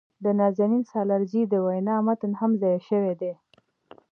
د 0.23 0.25
نازنین 0.39 0.83
سالارزي 0.91 1.41
د 1.47 1.53
وينا 1.65 1.95
متن 2.05 2.31
هم 2.41 2.51
ځای 2.61 2.77
شوي 2.87 3.13
دي. 3.21 3.33